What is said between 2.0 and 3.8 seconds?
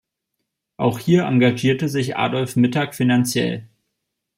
Adolf Mittag finanziell.